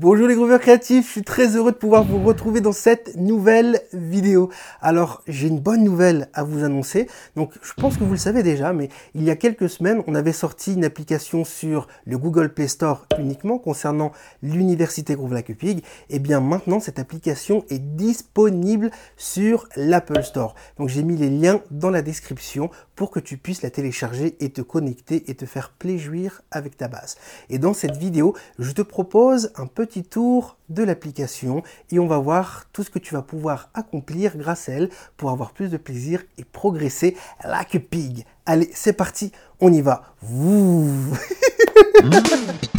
[0.00, 3.82] Bonjour les grooveurs créatifs, je suis très heureux de pouvoir vous retrouver dans cette nouvelle
[3.92, 4.48] vidéo.
[4.80, 7.06] Alors j'ai une bonne nouvelle à vous annoncer.
[7.36, 10.14] Donc je pense que vous le savez déjà, mais il y a quelques semaines, on
[10.14, 15.80] avait sorti une application sur le Google Play Store uniquement concernant l'université Groove Lacupig.
[15.80, 15.82] Et
[16.16, 20.54] eh bien maintenant, cette application est disponible sur l'Apple Store.
[20.78, 24.50] Donc j'ai mis les liens dans la description pour que tu puisses la télécharger et
[24.50, 27.18] te connecter et te faire plaisir avec ta base.
[27.50, 32.18] Et dans cette vidéo, je te propose un petit tour de l'application et on va
[32.18, 35.76] voir tout ce que tu vas pouvoir accomplir grâce à elle pour avoir plus de
[35.76, 38.24] plaisir et progresser like a pig.
[38.46, 40.14] Allez, c'est parti, on y va.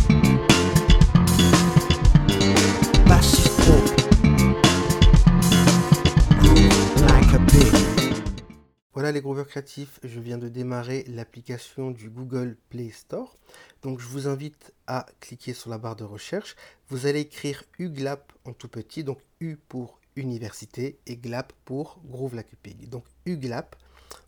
[8.94, 13.38] Voilà les grooveurs créatifs, je viens de démarrer l'application du Google Play Store.
[13.82, 16.56] Donc je vous invite à cliquer sur la barre de recherche.
[16.90, 22.36] Vous allez écrire UGLAP en tout petit, donc U pour université et GLAP pour Groove
[22.36, 22.90] Lacupig.
[22.90, 23.76] Donc UGLAP,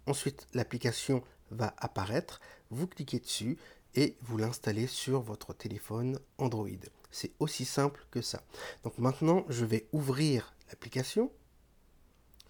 [0.07, 2.39] ensuite l'application va apparaître,
[2.71, 3.57] vous cliquez dessus
[3.95, 6.67] et vous l'installez sur votre téléphone Android.
[7.11, 8.41] C'est aussi simple que ça.
[8.83, 11.31] Donc maintenant, je vais ouvrir l'application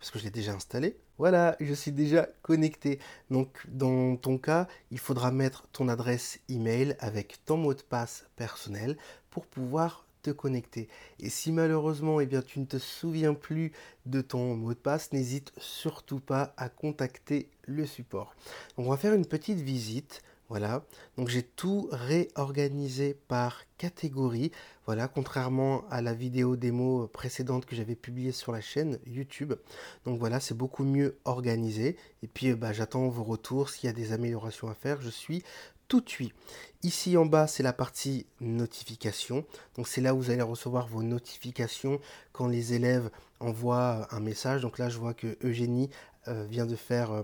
[0.04, 0.98] parce que je l'ai déjà installé.
[1.18, 3.00] Voilà, je suis déjà connecté.
[3.30, 8.26] Donc dans ton cas, il faudra mettre ton adresse email avec ton mot de passe
[8.36, 8.98] personnel
[9.30, 10.90] pour pouvoir te connecter.
[11.22, 13.72] Et si malheureusement eh bien, tu ne te souviens plus
[14.06, 18.36] de ton mot de passe, n'hésite surtout pas à contacter le support.
[18.76, 20.22] on va faire une petite visite
[20.54, 20.86] voilà,
[21.18, 24.52] donc j'ai tout réorganisé par catégorie.
[24.86, 29.56] Voilà, contrairement à la vidéo démo précédente que j'avais publiée sur la chaîne YouTube.
[30.06, 31.98] Donc voilà, c'est beaucoup mieux organisé.
[32.22, 35.02] Et puis bah, j'attends vos retours s'il y a des améliorations à faire.
[35.02, 35.42] Je suis
[35.88, 36.36] tout de suite.
[36.84, 39.46] Ici en bas, c'est la partie notification.
[39.76, 42.00] Donc c'est là où vous allez recevoir vos notifications
[42.32, 43.10] quand les élèves
[43.40, 44.62] envoient un message.
[44.62, 45.90] Donc là, je vois que Eugénie
[46.30, 47.24] euh, vient de faire euh,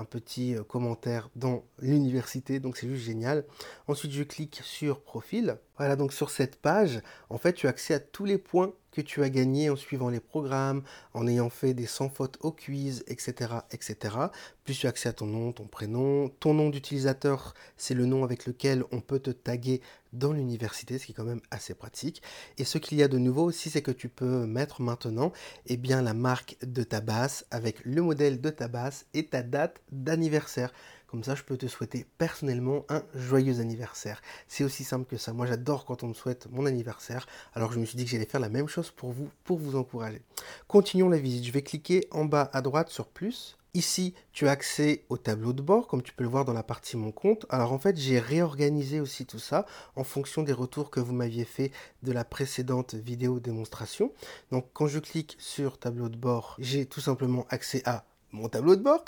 [0.00, 3.44] un petit euh, commentaire dans l'université, donc c'est juste génial.
[3.86, 5.58] Ensuite, je clique sur profil.
[5.76, 9.00] Voilà, donc sur cette page, en fait, tu as accès à tous les points que
[9.00, 10.82] tu as gagnés en suivant les programmes,
[11.14, 14.16] en ayant fait des sans fautes au quiz, etc., etc.
[14.64, 18.24] Plus tu as accès à ton nom, ton prénom, ton nom d'utilisateur, c'est le nom
[18.24, 19.80] avec lequel on peut te taguer
[20.12, 22.22] dans l'université, ce qui est quand même assez pratique.
[22.58, 25.32] Et ce qu'il y a de nouveau aussi, c'est que tu peux mettre maintenant
[25.66, 29.42] eh bien, la marque de ta basse avec le modèle de ta basse et ta
[29.42, 30.72] date d'anniversaire.
[31.06, 34.22] Comme ça, je peux te souhaiter personnellement un joyeux anniversaire.
[34.46, 35.32] C'est aussi simple que ça.
[35.32, 37.26] Moi, j'adore quand on me souhaite mon anniversaire.
[37.54, 39.76] Alors, je me suis dit que j'allais faire la même chose pour vous, pour vous
[39.76, 40.22] encourager.
[40.68, 41.44] Continuons la visite.
[41.44, 43.56] Je vais cliquer en bas à droite sur plus.
[43.72, 46.64] Ici, tu as accès au tableau de bord, comme tu peux le voir dans la
[46.64, 47.46] partie Mon compte.
[47.50, 49.64] Alors en fait, j'ai réorganisé aussi tout ça
[49.94, 51.70] en fonction des retours que vous m'aviez fait
[52.02, 54.12] de la précédente vidéo démonstration.
[54.50, 58.76] Donc quand je clique sur tableau de bord, j'ai tout simplement accès à mon tableau
[58.76, 59.04] de bord.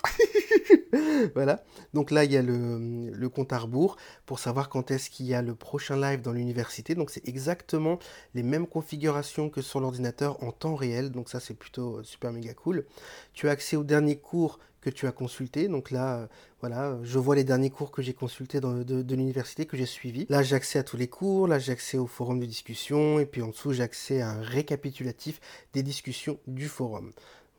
[1.35, 1.63] voilà.
[1.95, 3.97] Donc là, il y a le, compte à rebours
[4.27, 6.95] pour savoir quand est-ce qu'il y a le prochain live dans l'université.
[6.95, 7.99] Donc c'est exactement
[8.35, 11.11] les mêmes configurations que sur l'ordinateur en temps réel.
[11.11, 12.85] Donc ça, c'est plutôt euh, super méga cool.
[13.33, 15.69] Tu as accès au dernier cours que tu as consulté.
[15.69, 16.27] Donc là, euh,
[16.61, 20.27] voilà, je vois les derniers cours que j'ai consultés de, de l'université, que j'ai suivis.
[20.29, 21.47] Là, j'ai accès à tous les cours.
[21.47, 23.21] Là, j'ai accès au forum de discussion.
[23.21, 25.41] Et puis en dessous, j'ai accès à un récapitulatif
[25.73, 27.13] des discussions du forum.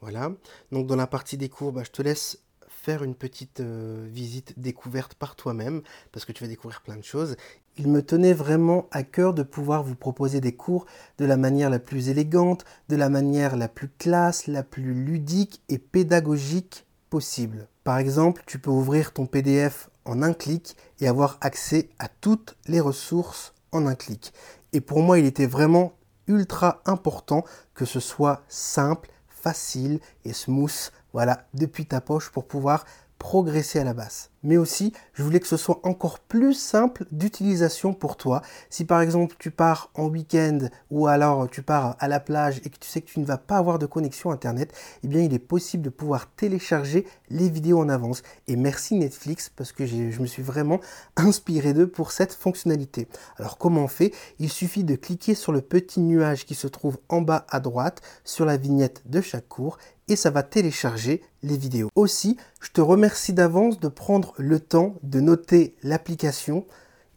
[0.04, 0.34] Voilà.
[0.74, 4.60] Donc dans la partie des cours, bah, je te laisse faire une petite euh, visite
[4.60, 5.82] découverte par toi-même
[6.12, 7.38] parce que tu vas découvrir plein de choses.
[7.78, 10.86] Il me tenait vraiment à cœur de pouvoir vous proposer des cours
[11.20, 15.62] de la manière la plus élégante, de la manière la plus classe, la plus ludique
[15.70, 17.70] et pédagogique possible.
[17.86, 22.58] Par exemple, tu peux ouvrir ton PDF en un clic et avoir accès à toutes
[22.68, 24.34] les ressources en un clic.
[24.74, 25.94] Et pour moi, il était vraiment
[26.28, 29.10] ultra important que ce soit simple
[29.44, 32.86] facile et smooth, voilà, depuis ta poche pour pouvoir
[33.20, 37.94] progresser à la basse mais aussi je voulais que ce soit encore plus simple d'utilisation
[37.94, 38.42] pour toi.
[38.70, 40.60] Si par exemple tu pars en week-end
[40.92, 43.38] ou alors tu pars à la plage et que tu sais que tu ne vas
[43.38, 44.74] pas avoir de connexion internet,
[45.04, 48.24] eh bien il est possible de pouvoir télécharger les vidéos en avance.
[48.48, 50.80] Et merci Netflix parce que je me suis vraiment
[51.16, 53.08] inspiré d'eux pour cette fonctionnalité.
[53.38, 54.14] Alors comment on fait?
[54.40, 58.02] Il suffit de cliquer sur le petit nuage qui se trouve en bas à droite
[58.24, 61.90] sur la vignette de chaque cours et ça va télécharger les vidéos.
[61.96, 66.66] Aussi, je te remercie d'avance de prendre le temps de noter l'application.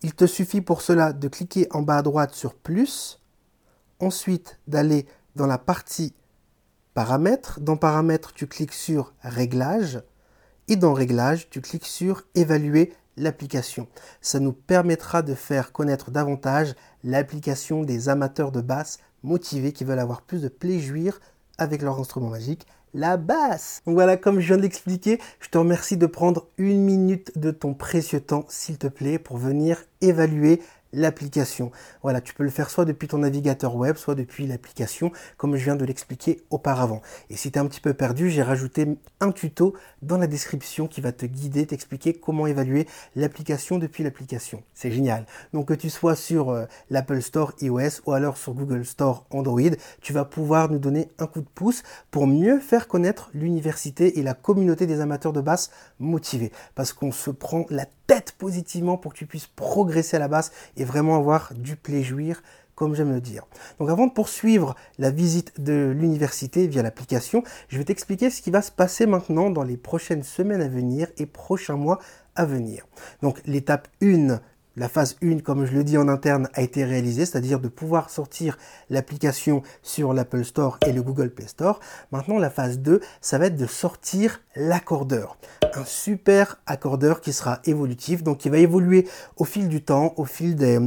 [0.02, 3.20] Il te suffit pour cela de cliquer en bas à droite sur plus,
[4.00, 6.14] ensuite d'aller dans la partie
[6.94, 7.60] paramètres.
[7.60, 10.02] Dans paramètres, tu cliques sur réglages
[10.68, 13.88] et dans réglages, tu cliques sur évaluer l'application.
[14.20, 16.74] Ça nous permettra de faire connaître davantage
[17.04, 21.20] l'application des amateurs de basse motivés qui veulent avoir plus de plaisir
[21.58, 23.82] avec leur instrument magique, la basse.
[23.86, 24.68] Voilà, comme je viens de
[25.40, 29.36] je te remercie de prendre une minute de ton précieux temps, s'il te plaît, pour
[29.36, 30.60] venir évaluer
[30.92, 31.70] l'application.
[32.02, 35.64] Voilà, tu peux le faire soit depuis ton navigateur web, soit depuis l'application, comme je
[35.64, 37.02] viens de l'expliquer auparavant.
[37.30, 40.86] Et si tu es un petit peu perdu, j'ai rajouté un tuto dans la description
[40.86, 44.62] qui va te guider, t'expliquer comment évaluer l'application depuis l'application.
[44.74, 45.26] C'est génial.
[45.52, 49.60] Donc que tu sois sur euh, l'Apple Store iOS ou alors sur Google Store Android,
[50.00, 54.22] tu vas pouvoir nous donner un coup de pouce pour mieux faire connaître l'université et
[54.22, 56.52] la communauté des amateurs de basse motivés.
[56.74, 60.52] Parce qu'on se prend la tête positivement pour que tu puisses progresser à la basse
[60.76, 62.42] et vraiment avoir du plaisir
[62.76, 63.44] comme j'aime le dire.
[63.80, 68.50] Donc avant de poursuivre la visite de l'université via l'application, je vais t'expliquer ce qui
[68.50, 71.98] va se passer maintenant dans les prochaines semaines à venir et prochains mois
[72.36, 72.86] à venir.
[73.22, 74.40] Donc l'étape 1
[74.76, 78.10] la phase 1, comme je le dis en interne, a été réalisée, c'est-à-dire de pouvoir
[78.10, 78.58] sortir
[78.90, 81.80] l'application sur l'Apple Store et le Google Play Store.
[82.12, 85.38] Maintenant, la phase 2, ça va être de sortir l'accordeur.
[85.74, 90.24] Un super accordeur qui sera évolutif, donc qui va évoluer au fil du temps, au
[90.24, 90.78] fil des,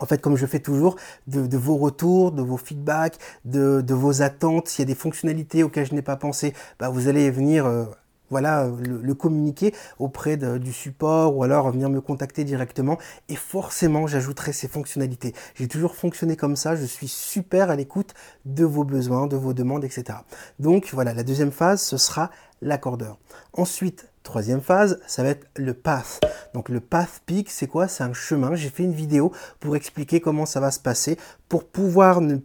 [0.00, 0.96] en fait, comme je fais toujours,
[1.26, 4.68] de, vos retours, de vos feedbacks, de, vos attentes.
[4.68, 7.84] S'il y a des fonctionnalités auxquelles je n'ai pas pensé, bah, vous allez venir euh,
[8.30, 12.98] voilà, le, communiquer auprès du support ou alors venir me contacter directement
[13.28, 15.34] et forcément j'ajouterai ces fonctionnalités.
[15.54, 19.54] J'ai toujours fonctionné comme ça, je suis super à l'écoute de vos besoins, de vos
[19.54, 20.18] demandes, etc.
[20.58, 22.30] Donc voilà, la deuxième phase, ce sera
[22.60, 23.18] l'accordeur.
[23.52, 26.20] Ensuite, troisième phase, ça va être le path.
[26.54, 27.88] Donc le path peak, c'est quoi?
[27.88, 28.54] C'est un chemin.
[28.54, 31.18] J'ai fait une vidéo pour expliquer comment ça va se passer
[31.48, 32.38] pour pouvoir ne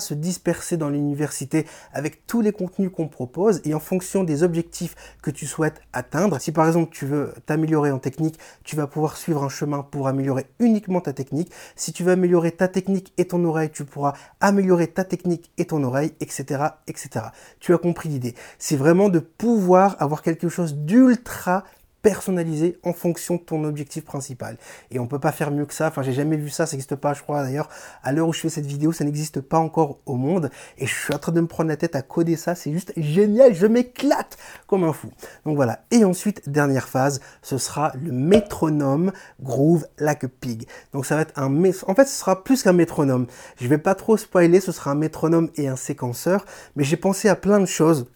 [0.00, 4.94] se disperser dans l'université avec tous les contenus qu'on propose et en fonction des objectifs
[5.22, 6.40] que tu souhaites atteindre.
[6.40, 10.08] Si par exemple tu veux t'améliorer en technique, tu vas pouvoir suivre un chemin pour
[10.08, 11.52] améliorer uniquement ta technique.
[11.76, 15.66] Si tu veux améliorer ta technique et ton oreille, tu pourras améliorer ta technique et
[15.66, 16.64] ton oreille, etc.
[16.86, 17.26] etc.
[17.60, 18.34] Tu as compris l'idée.
[18.58, 21.64] C'est vraiment de pouvoir avoir quelque chose d'ultra
[22.06, 24.58] personnalisé en fonction de ton objectif principal.
[24.92, 25.88] Et on peut pas faire mieux que ça.
[25.88, 27.68] Enfin, j'ai jamais vu ça, ça n'existe pas, je crois d'ailleurs.
[28.04, 30.52] À l'heure où je fais cette vidéo, ça n'existe pas encore au monde.
[30.78, 32.54] Et je suis en train de me prendre la tête à coder ça.
[32.54, 33.54] C'est juste génial.
[33.54, 34.38] Je m'éclate
[34.68, 35.08] comme un fou.
[35.44, 35.80] Donc voilà.
[35.90, 39.10] Et ensuite, dernière phase, ce sera le métronome
[39.42, 40.68] Groove Like Pig.
[40.92, 41.52] Donc ça va être un,
[41.88, 43.26] en fait, ce sera plus qu'un métronome.
[43.60, 44.60] Je vais pas trop spoiler.
[44.60, 46.44] Ce sera un métronome et un séquenceur.
[46.76, 48.06] Mais j'ai pensé à plein de choses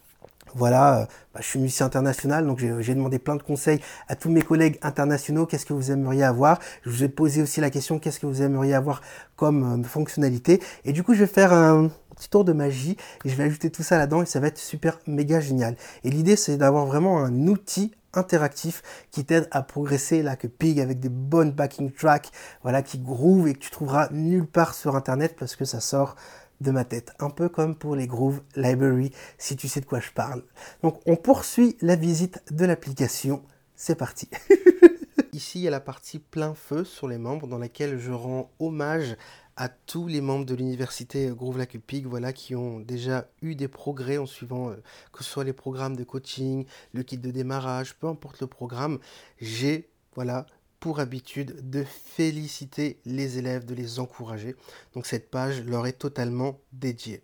[0.55, 4.29] voilà, euh, bah, je suis musicien international, donc j'ai demandé plein de conseils à tous
[4.29, 5.45] mes collègues internationaux.
[5.45, 6.59] Qu'est-ce que vous aimeriez avoir?
[6.83, 9.01] Je vous ai posé aussi la question qu'est-ce que vous aimeriez avoir
[9.35, 10.61] comme euh, fonctionnalité?
[10.85, 13.69] Et du coup, je vais faire un petit tour de magie et je vais ajouter
[13.69, 15.75] tout ça là-dedans et ça va être super méga génial.
[16.03, 18.81] Et l'idée, c'est d'avoir vraiment un outil interactif
[19.11, 22.29] qui t'aide à progresser là que Pig avec des bonnes backing tracks,
[22.61, 26.15] voilà, qui groove et que tu trouveras nulle part sur internet parce que ça sort
[26.61, 29.99] de ma tête, un peu comme pour les Groove Library, si tu sais de quoi
[29.99, 30.43] je parle.
[30.83, 33.43] Donc on poursuit la visite de l'application,
[33.75, 34.29] c'est parti.
[35.33, 38.51] Ici, il y a la partie plein feu sur les membres dans laquelle je rends
[38.59, 39.15] hommage
[39.55, 43.67] à tous les membres de l'université Groove Like Pig, voilà, qui ont déjà eu des
[43.67, 44.75] progrès en suivant euh,
[45.11, 48.99] que ce soit les programmes de coaching, le kit de démarrage, peu importe le programme,
[49.39, 50.45] j'ai voilà
[50.81, 54.55] pour habitude de féliciter les élèves, de les encourager.
[54.93, 57.23] Donc cette page leur est totalement dédiée.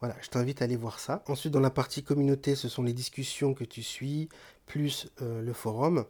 [0.00, 1.22] Voilà, je t'invite à aller voir ça.
[1.28, 4.28] Ensuite, dans la partie communauté, ce sont les discussions que tu suis,
[4.66, 6.04] plus euh, le forum.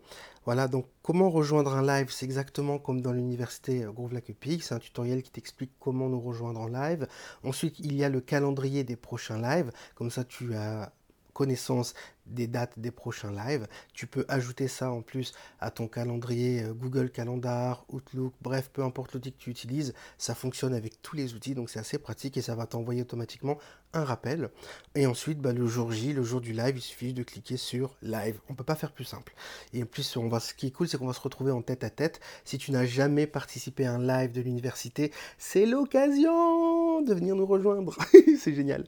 [0.47, 4.79] Voilà, donc comment rejoindre un live, c'est exactement comme dans l'université Groove Like C'est un
[4.79, 7.07] tutoriel qui t'explique comment nous rejoindre en live.
[7.45, 9.71] Ensuite, il y a le calendrier des prochains lives.
[9.97, 10.93] Comme ça, tu as
[11.41, 11.95] connaissance
[12.31, 13.67] des dates des prochains lives.
[13.93, 18.83] Tu peux ajouter ça en plus à ton calendrier euh, Google Calendar, Outlook, bref, peu
[18.83, 22.37] importe l'outil que tu utilises, ça fonctionne avec tous les outils, donc c'est assez pratique
[22.37, 23.59] et ça va t'envoyer automatiquement
[23.93, 24.51] un rappel.
[24.95, 27.97] Et ensuite, bah, le jour J, le jour du live, il suffit de cliquer sur
[28.03, 28.41] live.
[28.49, 29.35] On peut pas faire plus simple.
[29.73, 31.63] Et en plus, on va, ce qui est cool, c'est qu'on va se retrouver en
[31.63, 32.21] tête à tête.
[32.45, 37.47] Si tu n'as jamais participé à un live de l'université, c'est l'occasion de venir nous
[37.47, 37.97] rejoindre.
[38.39, 38.85] c'est génial.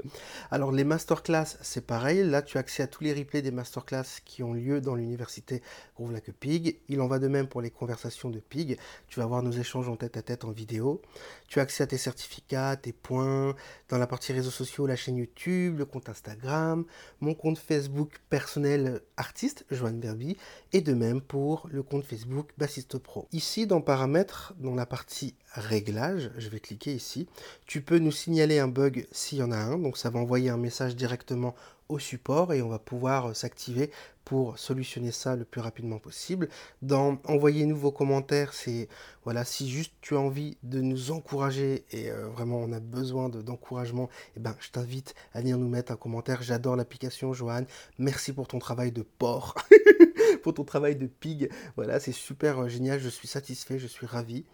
[0.50, 2.22] Alors les masterclass, c'est pareil.
[2.22, 5.62] Là, tu as accès à tous les replays des masterclass qui ont lieu dans l'université
[5.96, 6.80] Groove Like Pig.
[6.88, 8.78] Il en va de même pour les conversations de Pig.
[9.08, 11.00] Tu vas voir nos échanges en tête à tête en vidéo.
[11.48, 13.54] Tu as accès à tes certificats, tes points,
[13.88, 16.84] dans la partie réseaux sociaux, la chaîne YouTube, le compte Instagram,
[17.20, 20.36] mon compte Facebook personnel artiste, Joanne Berby,
[20.72, 23.28] et de même pour le compte Facebook Bassiste Pro.
[23.32, 27.26] Ici, dans Paramètres, dans la partie Réglages, je vais cliquer ici,
[27.66, 30.48] tu peux nous signaler un bug s'il y en a un, donc ça va envoyer
[30.48, 31.54] un message directement
[31.98, 33.90] support et on va pouvoir s'activer
[34.24, 36.48] pour solutionner ça le plus rapidement possible.
[36.80, 38.88] Dans envoyez-nous vos commentaires, c'est
[39.24, 43.28] voilà, si juste tu as envie de nous encourager et euh, vraiment on a besoin
[43.28, 46.42] d'encouragement, eh ben je t'invite à venir nous mettre un commentaire.
[46.42, 47.64] J'adore l'application, Johan.
[47.98, 49.54] Merci pour ton travail de porc.
[50.42, 51.50] pour ton travail de pig.
[51.76, 54.44] Voilà, c'est super euh, génial, je suis satisfait, je suis ravi.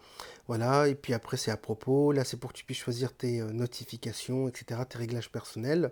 [0.49, 3.39] Voilà, et puis après c'est à propos, là c'est pour que tu puisses choisir tes
[3.39, 5.91] euh, notifications, etc., tes réglages personnels.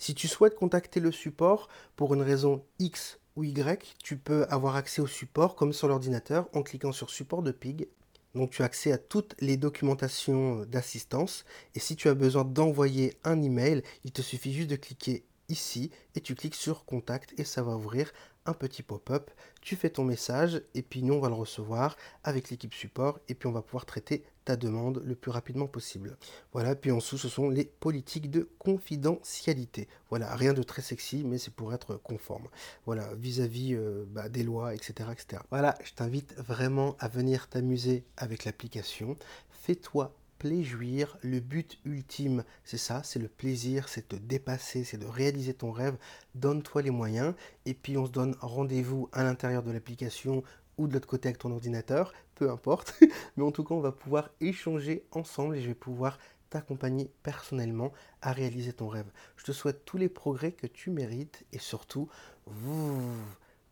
[0.00, 4.74] Si tu souhaites contacter le support pour une raison X ou Y, tu peux avoir
[4.74, 7.86] accès au support comme sur l'ordinateur en cliquant sur support de pig.
[8.34, 11.44] Donc tu as accès à toutes les documentations euh, d'assistance
[11.76, 15.92] et si tu as besoin d'envoyer un email, il te suffit juste de cliquer ici
[16.16, 18.12] et tu cliques sur contact et ça va ouvrir
[18.46, 22.50] un petit pop-up, tu fais ton message et puis nous on va le recevoir avec
[22.50, 26.16] l'équipe support et puis on va pouvoir traiter ta demande le plus rapidement possible.
[26.52, 29.88] Voilà, puis en dessous ce sont les politiques de confidentialité.
[30.10, 32.48] Voilà, rien de très sexy mais c'est pour être conforme.
[32.86, 35.42] Voilà, vis-à-vis euh, bah, des lois, etc., etc.
[35.50, 39.16] Voilà, je t'invite vraiment à venir t'amuser avec l'application.
[39.50, 40.14] Fais-toi
[40.62, 41.16] jouir.
[41.22, 45.72] Le but ultime, c'est ça, c'est le plaisir, c'est te dépasser, c'est de réaliser ton
[45.72, 45.96] rêve.
[46.34, 47.34] Donne-toi les moyens.
[47.66, 50.42] Et puis on se donne rendez-vous à l'intérieur de l'application
[50.76, 53.00] ou de l'autre côté avec ton ordinateur, peu importe.
[53.36, 56.18] Mais en tout cas, on va pouvoir échanger ensemble et je vais pouvoir
[56.50, 59.10] t'accompagner personnellement à réaliser ton rêve.
[59.36, 62.08] Je te souhaite tous les progrès que tu mérites et surtout,
[62.46, 63.00] vous,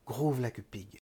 [0.07, 0.89] groove like pig.